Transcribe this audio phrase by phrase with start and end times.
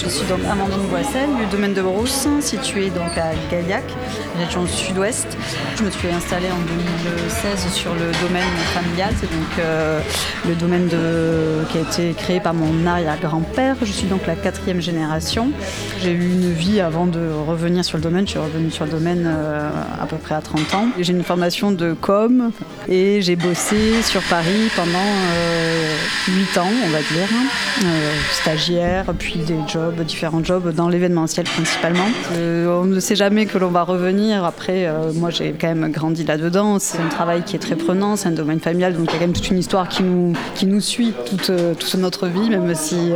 [0.00, 3.82] Je suis donc Amandine Boissel du domaine de Brousse, situé donc à Gaillac,
[4.38, 5.26] région sud-ouest.
[5.76, 10.00] Je me suis installée en 2016 sur le domaine familial, c'est donc euh,
[10.46, 10.88] le domaine
[11.70, 13.76] qui a été créé par mon arrière-grand-père.
[13.82, 15.50] Je suis donc la quatrième génération.
[16.00, 18.24] J'ai eu une vie avant de revenir sur le domaine.
[18.24, 19.68] Je suis revenue sur le domaine euh,
[20.00, 20.86] à peu près à 30 ans.
[20.98, 22.52] J'ai une formation de com
[22.88, 25.08] et j'ai bossé sur Paris pendant
[26.28, 27.28] 8 euh, ans, on va dire,
[28.32, 32.06] stagiaire, puis des jobs, différents jobs dans l'événementiel principalement.
[32.34, 34.44] on ne sait jamais que l'on va revenir.
[34.44, 36.78] Après, moi j'ai quand même grandi là-dedans.
[36.78, 39.18] C'est un travail qui est très prenant, c'est un domaine familial, donc il y a
[39.18, 42.74] quand même toute une histoire qui nous, qui nous suit toute, toute notre vie, même
[42.74, 43.12] si,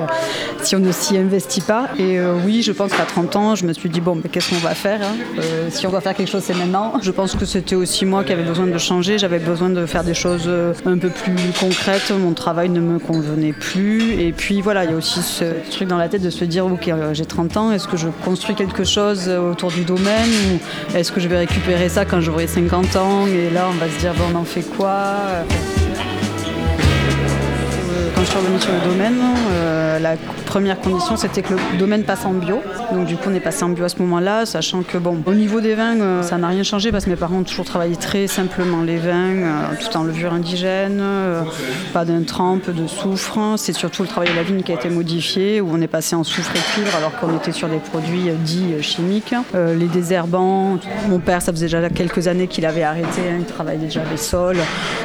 [0.62, 1.90] si on ne s'y investit pas.
[1.98, 4.50] Et euh, oui, je pense qu'à 30 ans, je me suis dit, bon, mais qu'est-ce
[4.50, 5.16] qu'on va faire hein?
[5.38, 6.94] Euh, Si on doit faire quelque chose, c'est maintenant.
[7.02, 10.04] Je pense que c'était aussi moi qui avais besoin de changer, j'avais besoin de faire
[10.04, 14.20] des choses euh, un peu plus concrètes, mon travail ne me convenait plus.
[14.20, 16.61] Et puis voilà, il y a aussi ce truc dans la tête de se dire,
[16.70, 21.12] ok, j'ai 30 ans, est-ce que je construis quelque chose autour du domaine ou est-ce
[21.12, 24.12] que je vais récupérer ça quand j'aurai 50 ans Et là, on va se dire,
[24.32, 25.16] on en fait quoi?
[28.24, 29.20] Suis revenue sur le domaine,
[29.50, 32.60] euh, la première condition c'était que le domaine passe en bio.
[32.92, 35.34] Donc du coup on est passé en bio à ce moment-là, sachant que bon, au
[35.34, 37.96] niveau des vins, euh, ça n'a rien changé parce que mes parents ont toujours travaillé
[37.96, 39.50] très simplement les vins, euh,
[39.80, 41.02] tout en levure indigène,
[41.92, 43.38] pas d'intrempe, de soufre.
[43.56, 46.14] C'est surtout le travail de la vigne qui a été modifié, où on est passé
[46.14, 49.34] en soufre et cuivre alors qu'on était sur des produits dits chimiques.
[49.54, 50.78] les désherbants,
[51.08, 54.16] mon père ça faisait déjà quelques années qu'il avait arrêté, hein, il travaillait déjà les
[54.16, 54.58] sols.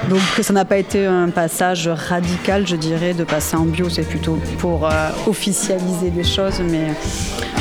[0.09, 4.07] Donc ça n'a pas été un passage radical je dirais de passer en bio, c'est
[4.07, 6.93] plutôt pour euh, officialiser des choses, mais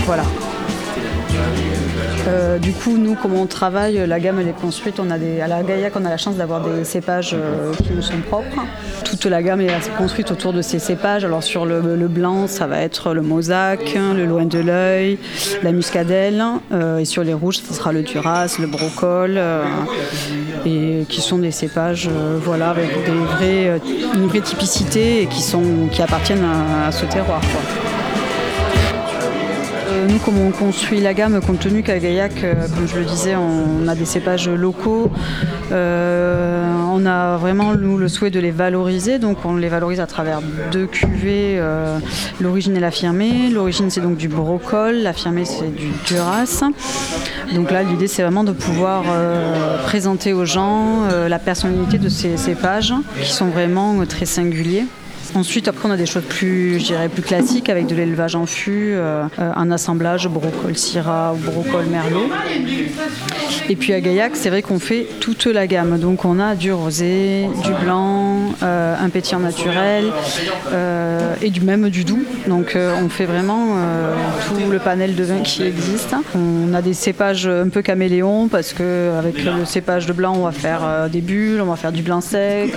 [0.04, 0.24] voilà.
[2.26, 4.98] Euh, du coup, nous, comment on travaille, la gamme elle est construite.
[4.98, 8.02] On a à la Gaillac, on a la chance d'avoir des cépages euh, qui nous
[8.02, 8.64] sont propres.
[9.04, 11.24] Toute la gamme est construite autour de ces cépages.
[11.24, 15.18] Alors sur le, blanc, ça va être le mosaque, le loin de l'œil,
[15.62, 16.42] la muscadelle.
[16.98, 19.40] et sur les rouges, ce sera le duras, le brocol
[20.66, 23.78] et qui sont des cépages euh, voilà, avec des euh,
[24.14, 27.40] une vraie typicité et qui, sont, qui appartiennent à, ce terroir.
[27.40, 27.95] Euh,
[30.06, 32.34] nous, comment on construit la gamme, compte tenu qu'à Gaillac,
[32.74, 35.10] comme je le disais, on a des cépages locaux,
[35.70, 40.40] on a vraiment nous, le souhait de les valoriser, donc on les valorise à travers
[40.72, 41.60] deux cuvées,
[42.40, 43.50] l'origine et l'affirmée.
[43.50, 46.46] L'origine c'est donc du brocol, l'affirmée c'est du duras.
[47.54, 52.08] Donc là, l'idée, c'est vraiment de pouvoir euh, présenter aux gens euh, la personnalité de
[52.08, 54.84] ces, pages qui sont vraiment euh, très singuliers.
[55.34, 58.94] Ensuite, après, on a des choses plus, je plus classiques avec de l'élevage en fût,
[59.38, 62.28] un assemblage brocol syrah ou brocol merlot.
[63.68, 65.98] Et puis à Gaillac, c'est vrai qu'on fait toute la gamme.
[65.98, 70.12] Donc on a du rosé, du blanc, un pétillant naturel
[71.42, 72.22] et du même du doux.
[72.46, 73.76] Donc on fait vraiment
[74.46, 76.14] tout le panel de vins qui existe.
[76.34, 80.52] On a des cépages un peu caméléons parce qu'avec le cépage de blanc, on va
[80.52, 82.72] faire euh, des bulles, on va faire du blanc sec,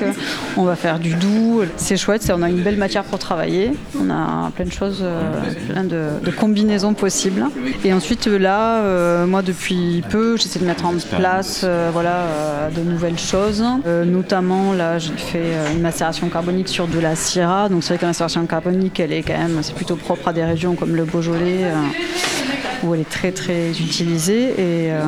[0.57, 1.61] on va faire du doux.
[1.77, 3.71] C'est chouette, on a une belle matière pour travailler.
[3.99, 5.31] On a plein de choses, euh,
[5.69, 7.45] plein de, combinaisons possibles.
[7.83, 13.19] Et ensuite là, euh, moi depuis peu, j'essaie de mettre en place voilà, de nouvelles
[13.19, 13.63] choses.
[14.05, 17.69] notamment là, j'ai fait une macération carbonique sur de la syrah.
[17.69, 20.33] Donc c'est vrai que la macération carbonique, elle est quand même, c'est plutôt propre à
[20.33, 21.65] des régions comme le Beaujolais
[22.83, 24.53] où elle est très très utilisée.
[24.57, 25.01] Euh,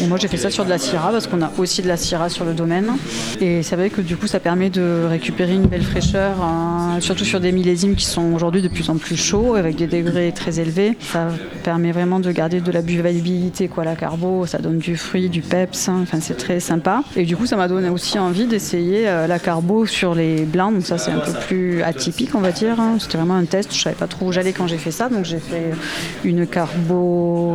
[0.00, 1.96] et, moi j'ai fait ça sur de la Syrah parce qu'on a aussi de la
[1.96, 2.92] Syrah sur le domaine.
[3.40, 7.24] Et c'est vrai que du coup ça permet de récupérer une belle fraîcheur, hein, surtout
[7.24, 10.60] sur des millésimes qui sont aujourd'hui de plus en plus chauds avec des degrés très
[10.60, 10.96] élevés.
[11.00, 11.28] Ça
[11.62, 15.42] permet vraiment de garder de la buvabilité quoi, la carbo, ça donne du fruit, du
[15.42, 16.00] peps, hein.
[16.02, 17.02] enfin c'est très sympa.
[17.16, 20.74] Et du coup ça m'a donné aussi envie d'essayer euh, la carbo sur les blancs,
[20.74, 22.80] donc ça c'est un peu plus atypique on va dire.
[22.80, 22.96] Hein.
[22.98, 25.24] C'était vraiment un test, je savais pas trop où j'allais quand j'ai fait ça, donc
[25.24, 25.72] j'ai fait
[26.24, 26.85] une carbo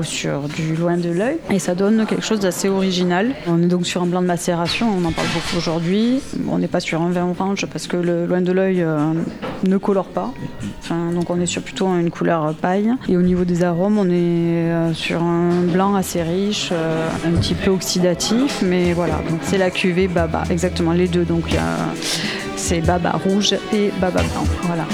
[0.03, 3.34] sur du loin de l'œil et ça donne quelque chose d'assez original.
[3.47, 6.22] On est donc sur un blanc de macération, on en parle beaucoup aujourd'hui.
[6.50, 9.14] On n'est pas sur un vin orange parce que le loin de l'œil euh,
[9.66, 10.34] ne colore pas.
[10.90, 12.91] Donc on est sur plutôt une couleur paille.
[13.08, 17.32] Et au niveau des arômes, on est euh, sur un blanc assez riche, euh, un
[17.40, 19.22] petit peu oxydatif, mais voilà.
[19.44, 21.23] C'est la cuvée Baba, exactement les deux.
[21.23, 21.46] Donc
[22.55, 24.46] c'est Baba rouge et Baba blanc.
[24.64, 24.85] Voilà.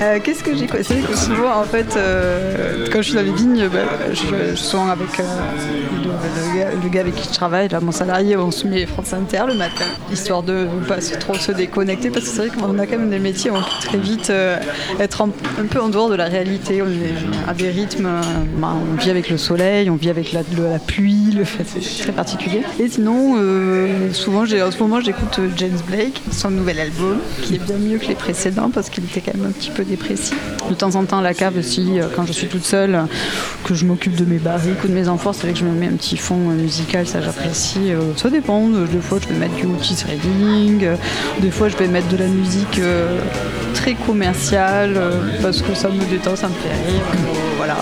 [0.00, 3.32] Euh, qu'est-ce que j'ai C'est que souvent, en fait, euh, quand je suis dans les
[3.32, 3.80] vignes, bah,
[4.10, 5.24] je, suis souvent avec euh,
[6.82, 9.84] le, gars, avec qui je travaille, mon salarié, on se met France Inter le matin,
[10.10, 13.10] histoire de ne pas trop se déconnecter, parce que c'est vrai qu'on a quand même
[13.10, 14.32] des métiers, on peut très vite
[14.98, 16.80] être un peu en dehors de la réalité.
[16.80, 18.08] On est à des rythmes,
[18.56, 22.04] bah, on vit avec le soleil, on vit avec la, la pluie, le fait, c'est
[22.04, 22.62] très particulier.
[22.78, 23.36] Et sinon,
[24.14, 28.06] souvent, en ce moment, j'écoute James Blake, son nouvel album, qui est bien mieux que
[28.06, 30.38] les précédents, parce qu'il était quand même un petit peu dépressif.
[30.68, 33.04] De temps en temps, la cave aussi, euh, quand je suis toute seule,
[33.64, 35.72] que je m'occupe de mes barriques ou de mes enfants, c'est vrai que je me
[35.72, 37.92] mets un petit fond euh, musical, ça j'apprécie.
[37.92, 40.88] Euh, ça dépend, des fois je vais mettre du Otis Reading,
[41.40, 42.80] des fois je vais mettre de la musique
[43.74, 44.98] très commerciale,
[45.42, 47.02] parce que ça me détend, ça me fait rire,
[47.56, 47.76] voilà.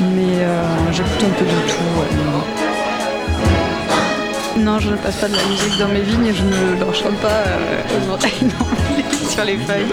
[0.00, 0.46] Mais
[0.92, 2.62] j'écoute un peu de tout.
[4.58, 6.94] Non, je ne passe pas de la musique dans mes vignes et je ne leur
[6.94, 7.80] chante pas euh,
[9.30, 9.86] sur les feuilles.